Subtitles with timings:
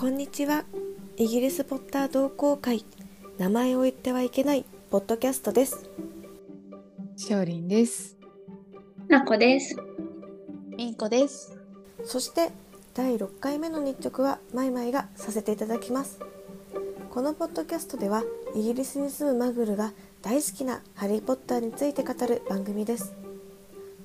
[0.00, 0.64] こんにちは
[1.18, 2.86] イギリスポッター同好会
[3.36, 5.90] 名前を言ってはいけないポッドキャストです
[7.18, 8.16] しおりんです。
[9.08, 9.76] なこです。
[10.74, 11.54] みんこです。
[12.04, 12.50] そして
[12.94, 16.18] 第6回目の日直はマイマイがさせていただきます
[17.10, 18.22] このポッドキャストでは
[18.54, 23.12] イギリスに住むマグルが大好きなハリー・ポッターについて語る番組です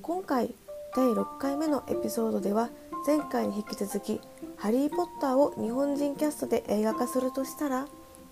[0.01, 0.53] 今回
[0.93, 2.69] 第6回目のエピソードでは
[3.05, 4.19] 前回に引き続き
[4.57, 7.87] ハリー・ポッターを日本人キャストで映画化するとしたら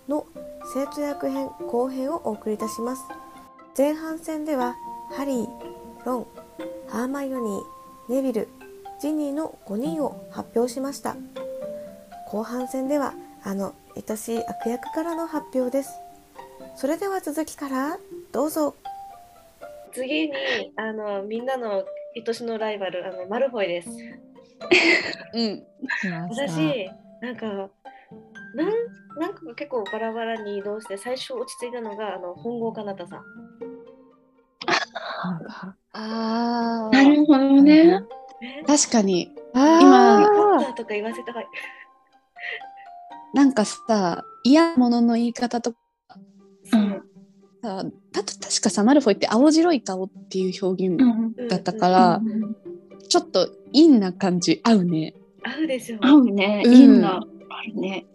[0.08, 0.26] の
[0.74, 3.04] 生徒役編後編をお送りいたします。
[3.78, 4.76] 前半戦では
[5.12, 5.48] ハリー、
[6.06, 6.28] ロン、
[6.88, 8.48] ハーマイオニー、ネビル、
[9.00, 11.16] ジニーの5人を発表しました。
[12.32, 13.14] 後半戦では
[13.44, 15.92] あの愛しい悪役からの発表です。
[16.76, 18.00] それでは続きから
[18.32, 18.76] どうぞ。
[19.92, 20.34] 次に
[20.78, 21.84] あのみんなの
[22.16, 23.90] 愛しのライバルあのマルフォイです。
[25.34, 25.64] うん。
[26.30, 26.90] 私
[27.22, 27.48] なんか
[28.56, 28.70] なん
[29.20, 33.24] なんか結構バラバラに移動して最初落ち着いたのがあの本郷かなたさん。
[35.24, 38.02] なんかあなるほどね。
[38.42, 41.48] え確かに、あポッターとか言わせたい。
[43.34, 45.78] なんかさ、嫌者の言い方とか。
[46.74, 46.78] う。
[46.78, 47.04] ん。
[47.62, 51.06] さ、だと確かさ、マルフォイって青白い顔っていう表現う
[51.44, 51.48] ん。
[51.48, 52.56] だったから、うん
[53.08, 54.62] ちょっと陰な感じ。
[54.64, 55.14] 合うね。
[55.44, 56.64] 合うでしょ合うね。
[56.66, 56.74] うん。
[56.74, 57.18] いいんだ。
[57.18, 58.06] あるね。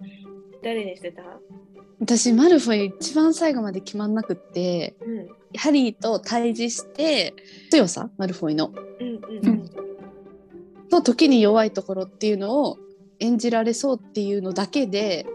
[0.63, 1.23] 誰にしてた？
[2.01, 5.29] 私、マルフォイ一番最後まで決まんなくって、うん。
[5.59, 7.35] ハリーと対峙して、
[7.71, 8.73] 強さ、マルフォイの。
[9.01, 9.49] うんうん。
[9.49, 9.71] うん。
[10.91, 12.79] と時に弱いところっていうのを
[13.21, 15.27] 演じられそうっていうのだけで,、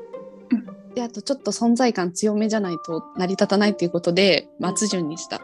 [0.49, 0.93] うん。
[0.95, 5.41] であとちょっと存在感強めじゃないと成り立たないっていうことで松潤にした、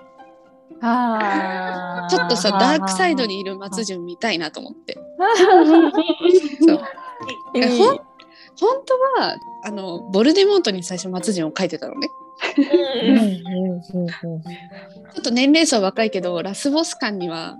[0.81, 4.97] あちょっとさダークサイドにいる松潤見たいなと思って。
[6.61, 6.81] そう。
[7.55, 7.63] いい。
[7.63, 7.99] えほん
[8.59, 12.09] 本当はあのボルデモートに最初松潤を書いてたのね。
[12.57, 17.57] うんうんちょっと年齢層若いけどラスボス感には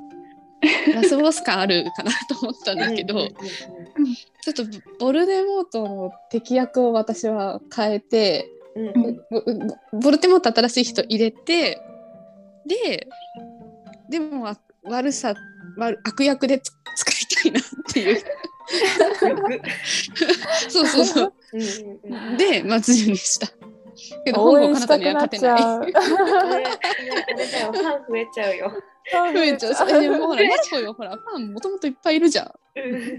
[0.94, 4.64] ラスボス感あるかなと思ったんだけど、ちょっと
[5.00, 9.22] ボルデモートの敵役を私は変えてうん
[10.00, 11.82] ボルデモート新しい人入れて
[12.69, 13.07] で
[14.09, 15.35] でもあ悪さ
[15.78, 17.12] 悪悪役でつ使
[17.47, 18.22] いたいなっていう。
[20.69, 21.34] そうそうそう。
[21.53, 23.47] うんうんうんで松潤にした。
[24.24, 25.62] けど応本郷かなたには勝てない。
[25.62, 25.91] ファン
[28.07, 28.72] 増えちゃうよ。
[29.12, 29.74] 増えちゃう。
[29.74, 32.51] それでもほらマルコよほらファンもともといっぱいいるじゃん。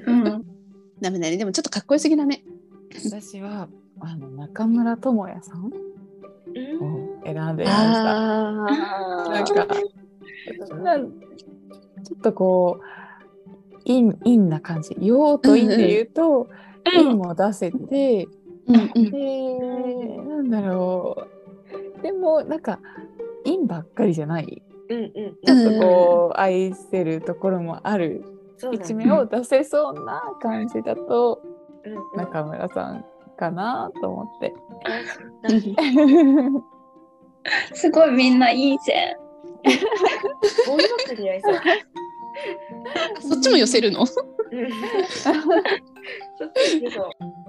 [0.07, 0.27] うん。
[0.27, 0.45] うん。
[1.01, 1.37] ダメだね。
[1.37, 2.45] でもちょっとかっこよすぎだね。
[3.05, 3.69] 私は
[4.01, 5.71] あの中村智也さん
[6.55, 7.07] うん。
[7.07, 8.11] を選んでみました。
[8.19, 8.53] あ
[9.33, 9.67] なんか
[12.03, 14.97] ちょっとこう陰陰な感じ。
[15.01, 16.49] 陽と陰で言うと、
[16.85, 18.29] 陰も出せて、
[18.67, 19.11] うんうん。
[19.11, 19.59] で
[20.29, 21.27] なんだろ
[21.99, 22.03] う。
[22.03, 22.79] でもなんか
[23.45, 24.63] 陰ばっかりじゃない。
[24.89, 25.13] うんうん。
[25.45, 28.25] ちょっとこう愛せるところもある。
[28.73, 31.41] 一面を出せそうな感じだと
[32.15, 33.05] 中村さん
[33.39, 34.55] かなと思って。
[37.75, 39.17] すごいみんないい線。
[40.67, 41.61] 大岩国合いそう
[43.21, 44.07] そっちも寄せるの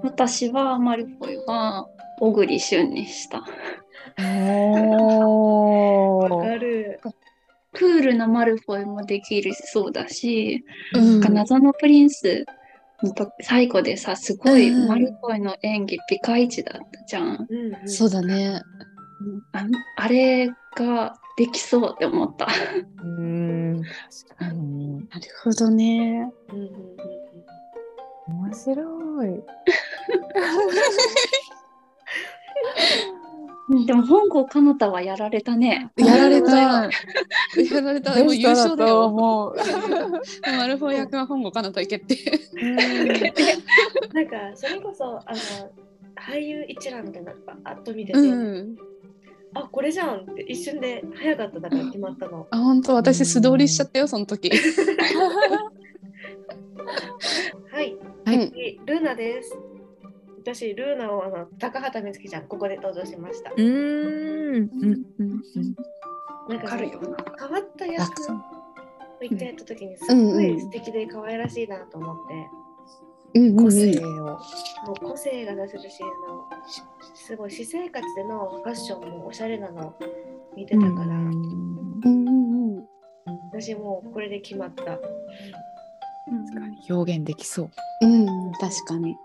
[0.02, 1.88] 私はマルフォイは
[2.20, 3.44] 小栗旬にした。
[4.18, 7.00] おわかる。
[7.72, 10.64] クールなマルフォイもできるそうだし、
[10.94, 11.12] うん。
[11.12, 12.44] なんか謎のプリンス
[13.02, 14.88] のと最後でさ、すごいうん。
[14.88, 17.46] マルフォイの演技ピカイチだったじゃん。
[17.48, 17.88] うんうん。
[17.88, 18.60] そうだね
[19.52, 19.66] あ
[19.96, 22.48] あれができそうって思った。
[23.02, 23.88] うんなる
[25.42, 26.32] ほどね。
[26.50, 26.92] うんうんうん
[28.28, 29.42] 面白い。
[33.86, 35.90] でも本郷かなたはやられたね。
[35.96, 36.52] やられうんた。
[36.54, 36.90] や
[37.80, 38.14] られた。
[38.16, 39.06] もうベ優勝だよ。
[39.06, 39.56] 思う。
[40.56, 42.16] マルフォイ役は本郷かなたい決定
[44.12, 45.70] なんかそれこそあの
[46.16, 48.76] 俳優一覧みたいなのバーッと見てて、うん
[49.54, 52.46] あこれじゃんって一瞬で早かっただから決まったの。
[52.50, 52.94] あ本当？
[52.94, 54.50] 私素通りしちゃったよその時。
[57.70, 58.50] はい、はい。
[58.50, 59.56] 次ルーナです。
[60.38, 63.52] 私ルーナをあの高畑充希ちゃんここで登場しました。
[63.56, 63.66] うん。
[63.66, 65.42] うんうん
[66.48, 67.00] なんかるよ。
[67.00, 67.16] な。
[67.38, 72.34] 変わった役楽を一回やった時にすっごい素敵で可愛らしいなと思って、
[73.34, 73.64] うんうんうん。
[73.64, 74.04] 個性を。
[74.24, 74.38] も
[74.92, 76.82] う個性が出せるしあのし
[77.14, 79.94] すごい私生活でのファッションもおしゃれなの
[80.56, 82.86] 見てたから、うんうんうん。
[83.52, 84.84] 私もうこれで決まった。
[84.84, 85.00] 確
[86.54, 86.78] かに。
[86.90, 87.70] 表現できそう。
[88.02, 89.16] うん確かに。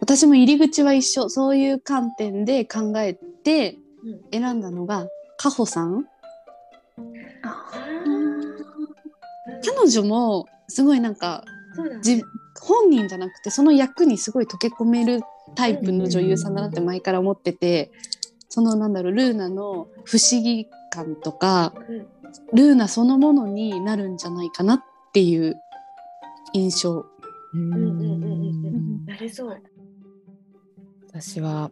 [0.00, 1.28] 私も入り口は一緒。
[1.28, 4.40] そういう観点で考えてうん。
[4.40, 5.06] 選んだのが
[5.38, 6.06] カホさん。
[7.44, 7.72] あ
[9.64, 11.44] 彼女もすごいなんか
[11.74, 12.00] そうだね。
[12.02, 12.22] じ
[12.60, 15.22] 本人じゃなくてその役にすごい溶け込める
[15.54, 17.90] タイプの女優さんだなって前から思ってて
[18.48, 22.06] そのなんだろうルーナの不思議感とかうん。
[22.52, 24.82] ルーナそのものになるんじゃないかなっ
[25.12, 25.56] ていう
[26.52, 27.04] 印象。
[27.54, 29.04] うんうんうんうんうん。
[29.04, 29.62] なりそう。
[31.08, 31.70] 私は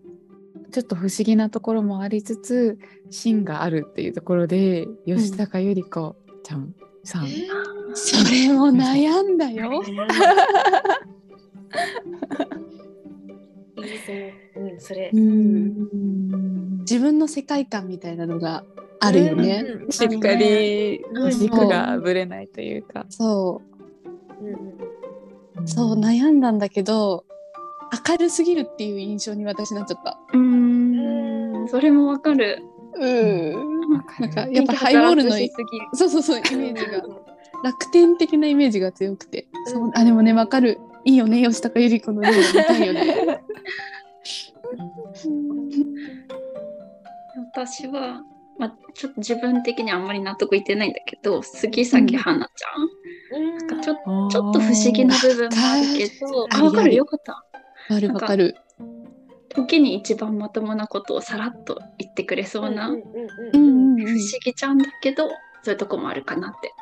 [0.71, 2.79] ちょっと不思議なところもありつつ
[3.11, 6.75] 芯があるっていうところで吉高由里子ちゃん
[7.05, 7.27] さん、
[7.95, 9.83] それも悩んだよ。
[13.77, 14.17] いいそう
[14.57, 15.11] うんそれ。
[15.13, 16.79] うん。
[16.81, 18.65] 自分の世界観みたいなのが
[19.01, 19.65] あるよね。
[19.67, 23.63] うんうんしっかりうん軸がぶれないというか、そ
[25.63, 25.67] う。
[25.67, 27.25] そう悩んだんだけど
[28.09, 30.19] 明るすぎるっていう印象に私なっちゃった。
[30.33, 31.69] うーん。
[31.69, 32.63] それもわかる。
[32.95, 33.81] うん。
[34.21, 35.31] なんかやっぱハイボールの
[35.95, 37.03] そうそうそうイメージが
[37.63, 40.79] 楽天的なイメージが強くて、そうあでもねわかる。
[41.05, 42.39] いいよね吉高由里子のルール。
[42.39, 43.43] 見たいよね。
[47.53, 48.23] 私は、
[48.59, 53.57] まあ、ちょっと自分的にはあんまり納得いってないんだけど杉咲花ちゃん、うん。
[53.57, 56.95] なんかちょちょっと不思議な部分もあるけどあわかる？
[56.95, 57.33] よかった。
[57.33, 57.43] わ
[57.89, 58.57] かるわかる。
[59.49, 63.05] 時に一番まともなことをさらっと言ってくれそうな、うんうんう
[63.55, 64.07] うんんうん。
[64.07, 65.29] 不思議ちゃんだけど
[65.63, 66.73] そういうとこもあるかなって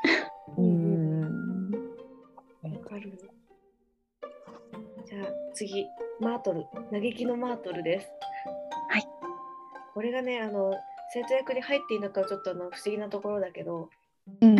[5.58, 5.86] 次
[6.20, 8.08] マートル嘆きのマートルです。
[8.90, 9.02] はい。
[9.92, 10.72] これがねあの
[11.12, 13.88] 生徒役に入っていなかちょっとあの不思議なところだけど
[14.40, 14.54] うん。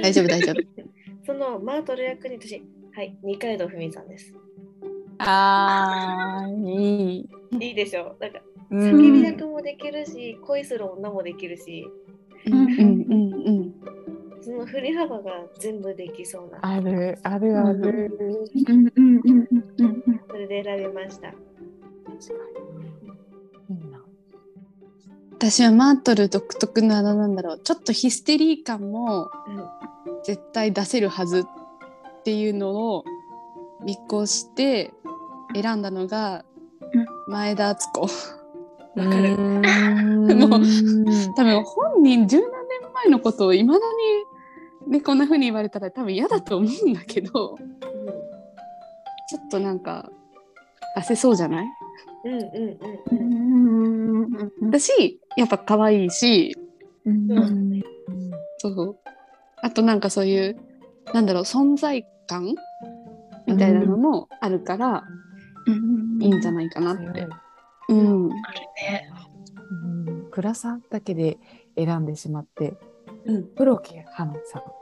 [0.00, 0.54] 大丈夫大丈夫。
[1.26, 2.62] そのマートル役に私
[2.94, 4.32] はい二階堂ふみさんです。
[5.18, 7.16] あーい
[7.60, 8.16] い、いいでしょ？
[8.20, 8.40] なんか
[8.70, 11.84] う叫びん、役もできるし恋する女もできるし。
[12.46, 13.74] うんうんうんうん。
[14.40, 16.58] その振り幅が全部できそうな。
[16.62, 18.16] あるあるある、
[18.66, 19.48] うんうんうんうん。
[19.78, 21.32] うんそれで選びました。
[25.32, 27.60] 私はマートル独特のあのなんだろう。
[27.60, 29.68] ちょっとヒステリー感もうん。
[30.24, 33.04] 絶対出せるはずっていうのを
[33.84, 34.92] 見越して
[35.54, 36.44] 選んだのが
[36.80, 37.32] うん。
[37.32, 38.00] 前田敦子。
[38.02, 38.08] わ
[39.08, 40.60] かるももう
[41.36, 44.17] 多分本人十何年前のことをいまだに、
[44.88, 47.58] ね、こんな風に言われたら多分嫌だと思うんだけど。
[49.30, 50.10] ちょっとなんか
[50.96, 51.66] 出せそうじゃない？
[52.24, 52.78] うんうんうんう
[53.10, 53.18] うん。
[53.22, 56.56] んうんうんだしやっぱ可愛いし。
[57.04, 57.82] うん。
[58.56, 58.98] そう。
[59.62, 60.56] あとなんかそういう
[61.12, 62.54] なんだろう存在感？
[63.46, 65.04] みたいなのもあるから
[65.66, 66.22] うん。
[66.22, 67.28] いいんじゃないかなって。
[67.90, 69.10] うん、あるね。
[69.70, 70.30] うん。
[70.30, 71.36] 暗さだけで
[71.76, 72.74] 選んでしまって
[73.26, 74.77] うん、黒木花さうん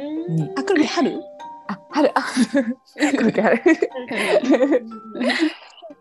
[0.00, 0.36] ん。
[0.36, 1.20] にあ黒木春？
[1.68, 2.10] あ春。
[2.14, 2.22] あ
[3.16, 3.62] 黒木春。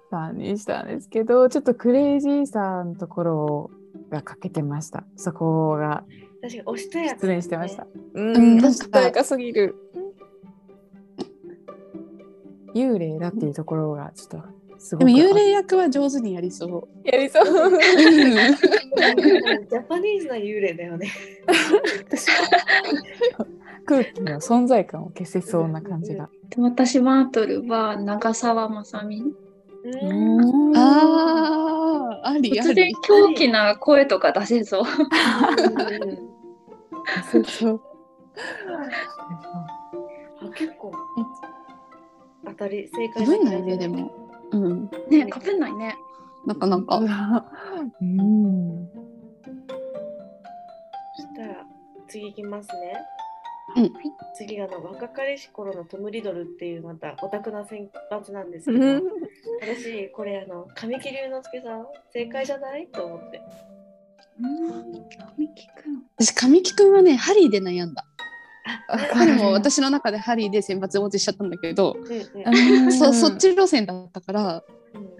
[0.10, 3.72] さんにしたんですけどちょっとクレイジーさんのところ
[4.10, 5.06] が欠けてました。
[5.16, 6.04] そこが
[6.42, 7.84] 確かに押したやつ、失礼してました。
[7.84, 9.76] ううんん、なんか確かすぎる。
[12.74, 17.08] 幽霊だっていうところがちょっとすごくでも幽霊役は上手にやりそう。
[17.08, 17.46] やりそう。
[17.46, 21.12] ジャパニーズな幽霊だよね。
[23.86, 26.30] 空気の存在感を消せそうな感じが。
[26.50, 29.22] で私マートルは長澤まさみ
[29.84, 32.96] うんああ、ありあ突然り。
[33.04, 34.86] 狂気な声とか出せそう
[37.32, 37.82] そうそう。
[40.42, 40.92] あ結構
[42.46, 44.21] 当たり正解かぶんないね、でも。
[44.52, 44.90] うん。
[45.10, 45.96] ねかぶんないね
[46.46, 46.98] なかなか。
[46.98, 47.04] う
[48.04, 48.90] ん。
[51.16, 51.66] そしたら
[52.08, 52.94] 次いきますね。
[53.78, 53.92] うん
[54.36, 59.02] 次があの若かりし頃のトム・リドルっていうまたオタクな選抜なんですけど、
[59.62, 62.88] 私これあの神木隆之介さん正解じゃない？
[62.88, 63.42] と思って。
[64.42, 68.06] 神木くん私、神木くんはね、ハリーで悩んだ。
[68.88, 75.12] あ でも私の中でハリーで選抜落ちしちゃったんだけど、うんうんうんそそっち路線だったから、うん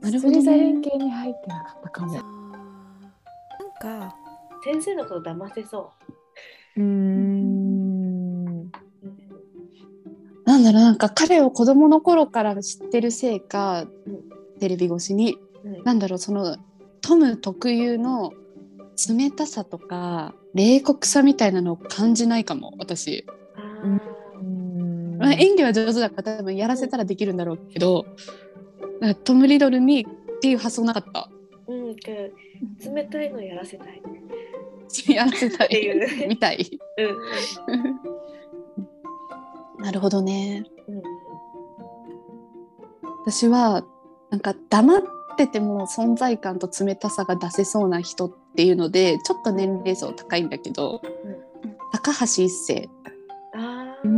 [0.00, 0.88] なるほど釣りザ連ね。
[0.88, 2.12] 携に入ってなかったかも。
[2.12, 2.22] なん
[3.80, 4.16] か
[4.64, 5.92] 先生のこと騙せそ
[6.76, 6.80] う。
[6.80, 6.84] う。
[6.84, 8.70] うん
[10.44, 14.28] なんだろう、なんか彼を子供の頃から知ってるせいか、うん
[14.60, 16.56] テレビ越しに、うんなんだろう、その
[17.00, 18.32] トム特有の
[19.08, 23.24] 冷たさとか冷酷さみたいなのを感じないかも、私。
[23.56, 24.00] あま
[25.18, 28.06] まあ、演技は上手だから多分やらせたらできるんだろうけど、
[29.24, 31.30] トム・リドルにっていう発想なかった。
[31.66, 32.32] うん、か冷
[33.04, 34.02] たいのやらせたい。
[35.14, 36.80] やらせたいいみたい。
[36.96, 37.02] う
[39.80, 39.82] ん。
[39.84, 40.64] なるほどね。
[40.88, 41.02] うん。
[43.26, 43.84] 私は
[44.30, 45.02] なんか黙っ
[45.36, 51.00] てても存在感と冷たさが出せそうな人っていうのでちょっと年齢層高いんだけど、
[51.92, 52.88] 高橋一生。
[53.54, 54.08] ああ。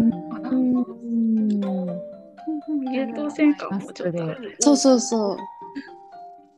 [2.91, 4.57] 優等生感もちょっとある。
[4.61, 5.37] そうそうそう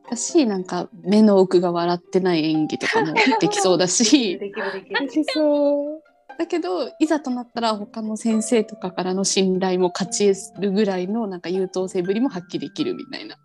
[0.09, 0.63] だしなん。
[0.63, 3.11] か目の奥が笑ってない演技とかも
[3.41, 4.99] できそうだしできるできる。
[5.01, 6.01] できそう。
[6.39, 11.41] だけどいざとなったら他の先生とかからの信頼も勝ち得るぐらいのなん。
[11.41, 13.35] か優等生ぶりも発揮できるみたいな。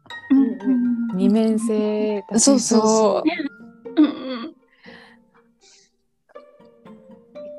[1.16, 3.58] 二面性そうそうそうん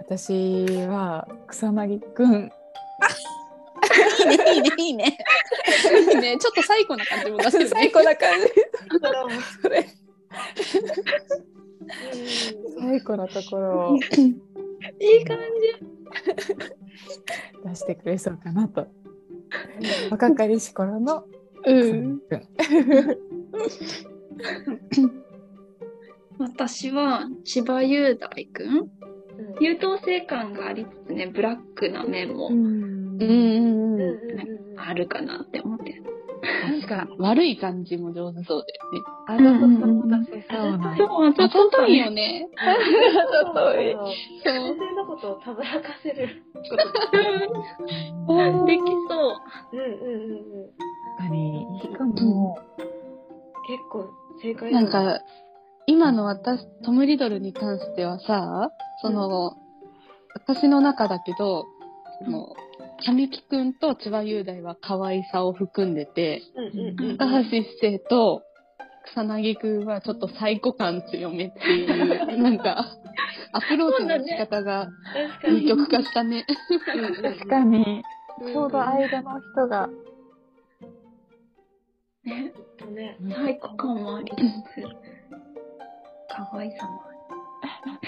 [0.10, 2.52] 私は草薙くん。
[4.32, 5.18] いいねいいねいいね。
[6.12, 7.70] いいねちょっと最高な感じも出せるね。
[7.70, 8.48] 最高な感じ。
[12.80, 14.04] 最高なところをいい
[15.26, 15.38] 感
[17.66, 18.88] 出してくれそうかなと。
[20.10, 21.24] 若かりし頃の
[21.64, 22.20] 草うん。
[22.20, 22.48] 薙くん。
[26.40, 28.99] 私は千葉雄大くんうん
[29.60, 33.30] 優等生感がありつつね、ブラックな面もうんうんうん。
[34.02, 34.06] う
[34.66, 36.04] んあるかなって思ってる。
[36.42, 38.66] なんか悪い感じも上手そう
[39.28, 40.92] あざとさも出せそ、そうな。
[40.92, 41.36] あだよね。
[41.36, 42.16] あざといよね。
[42.16, 42.48] ね。
[43.44, 44.06] そうといいそう
[44.44, 46.16] 先生のことをたぶらかせる。
[46.18, 46.28] で
[48.78, 48.80] き
[49.10, 49.18] そう。
[49.74, 50.26] うんうんうんう
[50.66, 50.70] ん。
[51.18, 51.66] 確かに。
[51.82, 52.58] しかも、
[53.68, 54.10] 結構
[54.42, 55.20] 正解なんか、
[56.00, 59.58] 今の私、トム・リドルに関してはさ、その、
[60.34, 61.66] 私の中だけど、
[62.26, 67.18] もう、神木くんと千葉雄大は可愛さを含んでて、うんうんうん。
[67.18, 68.44] 高橋一生と
[69.12, 72.86] 草薙くんはちょっとサイコ感強めっていう、 なんか、
[73.52, 75.62] アプローチの仕方が確かに。
[75.64, 76.46] 二極化したね。
[77.22, 79.90] 確かに、うんちょうど間の人が、
[82.24, 83.18] ね、とね。
[83.36, 85.10] サイコ感もありつつ、
[86.52, 88.00] 可愛さもあ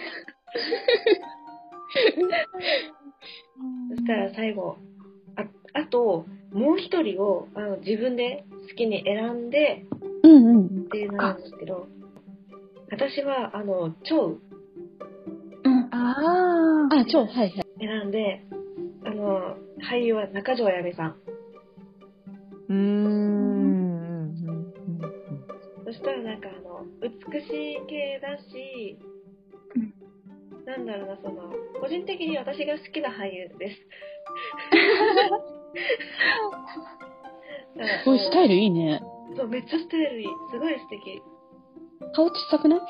[3.90, 4.78] そしたら最後、
[5.36, 9.86] ああと、もう一人をあの自分で好きに選んで
[10.24, 10.66] うんうん。
[10.66, 11.88] っていうのなんですけど、
[12.92, 14.42] 私は、あの、超る。
[15.64, 15.90] うん。
[15.92, 17.52] ああ、超、はいはい。
[17.80, 18.46] 選んで、
[19.06, 19.56] あの、
[19.90, 21.16] 俳優は中条あやめさん。
[22.70, 23.92] うーん。
[25.86, 26.71] そしたらなんかあの、
[27.02, 27.10] 美
[27.42, 28.98] しい系だし、
[30.66, 33.78] なんだろうな、その、個人的に私が好きな俳優です。
[38.04, 39.02] すごいスタイルいいね。
[39.36, 40.28] そう、めっちゃスタイルいい。
[40.52, 41.22] すごい素敵。
[42.14, 42.82] 顔小さくない？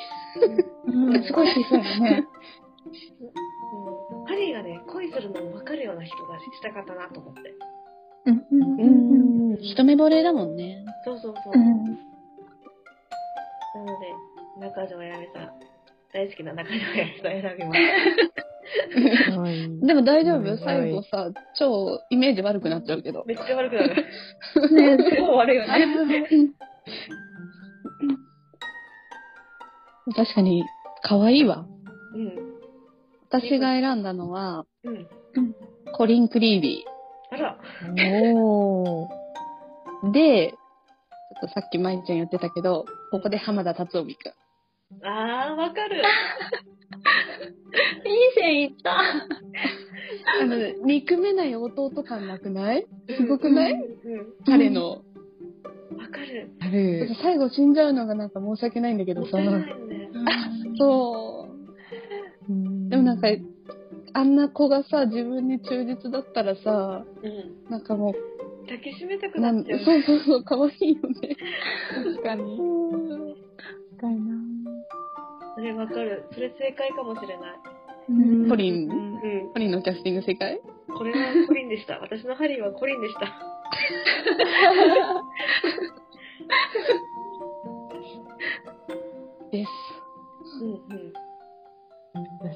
[0.87, 2.27] うん、すごい小さいよね。
[3.21, 3.31] うん
[4.25, 7.41] ハリーがね、恋するのも分かるような人がしたかったなと思って。
[8.25, 8.45] うん。
[9.51, 9.57] うん。
[9.61, 10.83] 一目惚れだもんね。
[11.05, 11.53] そうそうそう。
[11.53, 11.97] うん。
[13.75, 14.13] なので、
[14.59, 15.49] 中条あやめさん、
[16.13, 17.79] 大好きな中条あやめさん選びます。
[19.85, 20.57] でも大丈夫？
[20.57, 23.23] 最後さ、超イメージ悪くなっちゃうけど。
[23.25, 23.95] めっちゃ悪くなる。
[24.75, 26.51] ね超悪いよね。
[30.15, 30.63] 確かに、
[31.03, 31.65] 可愛いわ。
[32.15, 32.51] うん。
[33.29, 35.07] 私が選んだのは、うん。
[35.93, 36.85] コリン・クリービ
[37.31, 37.57] あら。
[38.35, 39.09] おー。
[40.03, 40.11] ー。
[40.11, 40.57] で、ちょ
[41.47, 44.33] っとさっき舞ちゃん言ってたけど、ここで浜田達臣くん。
[45.05, 45.97] あー、わかる。
[46.01, 46.03] いい
[48.35, 48.99] 線いった。
[48.99, 52.85] あの、憎めない弟感なくない？
[53.17, 54.33] すごくない、うん。
[54.45, 54.89] 彼の。
[54.91, 54.99] わ
[56.09, 56.51] かる。
[56.59, 57.09] ある。
[57.21, 59.37] 最後死んじゃうのがなんか申し訳ないんだけどさ。
[59.37, 59.65] ね。
[60.79, 61.51] そう。
[62.89, 63.27] でもなんか、
[64.13, 67.69] あんな子がさ、自分に忠実だったらさ、うん。
[67.69, 68.13] なんかも
[68.65, 69.79] 抱きしめたくう、なっちゃう。
[69.79, 71.35] そうそうそう、可愛いよね。
[72.03, 72.57] 確かに。
[73.91, 74.35] 確かにな。
[75.55, 76.25] それわかる。
[76.33, 77.59] それ正解かもしれない。
[78.09, 78.13] う
[78.45, 79.53] んコリン、うん。
[79.53, 80.59] コリンのキャスティング正解？
[80.87, 81.99] これはコリンでした。
[82.01, 83.21] 私のハリーはコリンでした。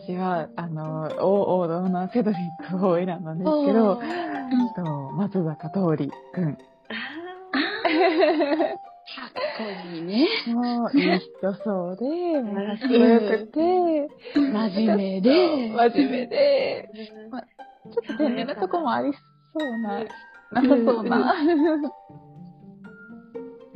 [0.06, 4.00] 私は、あの、王王道のセドリックを選んだんですけど、
[4.76, 4.84] と
[5.14, 6.50] 松坂桃李くん。
[6.50, 6.52] あ
[9.16, 10.28] かっこいいね。
[10.54, 12.06] もう、いい人そうで、
[12.40, 15.30] かっこよくて、真面目で。
[15.70, 17.32] 真面目で、ー。
[17.32, 17.48] まちょ
[18.04, 19.20] っと天然なとこもありそ
[19.66, 21.34] うな、なさそうな。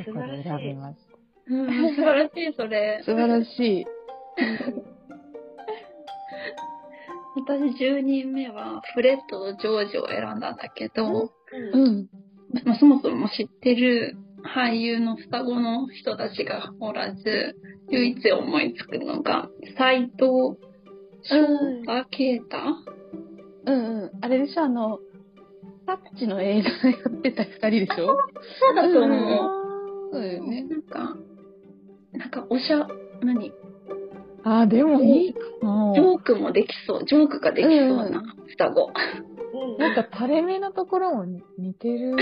[0.05, 0.97] 素晴らしい選びまし
[1.47, 1.55] 素
[1.95, 3.01] 晴らしい、それ。
[3.03, 3.85] 素晴らしい。
[7.49, 11.33] 私10人目はフレッドとジョージを選んだんだけど、
[11.73, 12.07] うんうん。
[12.63, 14.17] まあ、そもそも知ってる
[14.55, 17.55] 俳優の双子の人たちがおらず、
[17.89, 20.59] 唯一思いつくのが、斎藤
[21.23, 21.47] 翔
[21.81, 22.57] 太啓太？
[23.65, 24.11] うんうん。
[24.21, 24.99] あれでしょ、あの、
[25.87, 28.15] タッチの映画やってた二人でしょ？
[28.59, 30.09] そうだと思う。
[30.13, 30.63] そうだよね。
[30.63, 31.15] なんか、
[32.13, 32.87] なんかおしゃ、
[33.23, 33.51] 何？
[34.43, 36.01] あ、でもいいかもジ。
[36.01, 37.05] ョークもできそう。
[37.05, 38.85] ジョークができそうな双子。
[38.85, 38.99] うん
[39.79, 42.15] なんか垂れ目のところも似似てる。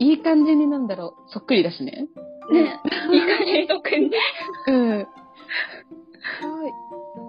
[0.00, 2.08] いい感じになんだろう、そっくりだしね。
[2.50, 2.80] ね
[3.12, 4.10] いい感じに特に。
[4.68, 5.06] うん。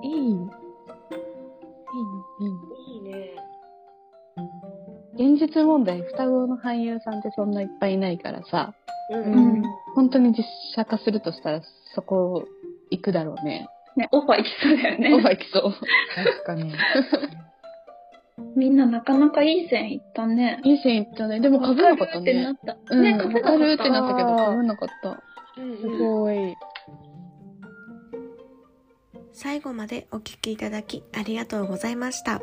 [0.04, 0.12] いい。
[0.12, 0.14] いい。
[0.14, 0.34] いい。
[0.34, 0.36] い
[2.46, 2.50] い。
[2.96, 3.36] いいね。
[5.16, 8.74] 現実問題、双子の俳優さんってそんないっぱいいないからさ、
[9.10, 9.64] うんうん
[9.96, 11.62] 本当に実写化するとしたら
[11.96, 12.46] そこ
[12.92, 13.68] 行くだろうね。
[13.96, 15.14] ね、オファー行きそうだよね。
[15.14, 15.74] オファー行きそう。
[16.16, 16.74] 確かに。
[18.56, 20.62] みんななかなかいい線いったね。
[20.64, 21.40] いい線行ったね。
[21.40, 22.58] でも被らなかったってなね。
[22.58, 22.78] った。
[22.90, 25.22] うん、ね、かかるってなったけど、被らなかった。
[25.56, 26.56] すごい。
[29.34, 32.42] 最後までお聞きいただきありがとうございました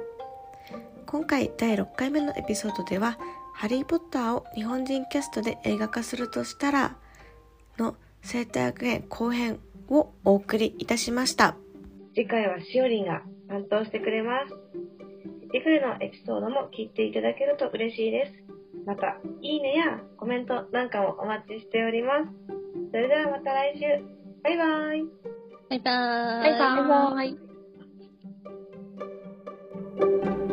[1.04, 3.18] 今回第6回目のエピソードでは
[3.56, 6.96] 「ハリー・ポッター」を日本人キャストで映画化するとしたら
[7.78, 11.56] の生態学園後編をお送りいたしました。
[12.14, 14.54] 次回はしおりんが担当してくれます。
[15.52, 18.32] リフルのエピソードも聞いていただけると嬉しいです。
[18.84, 22.30] またいいねやコメントなんかもお待ちしております。
[22.90, 23.80] それではまた来週。
[24.42, 25.04] バイバイ。
[25.70, 26.42] バイバーイ。
[26.42, 27.24] バイバー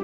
[0.00, 0.03] イ。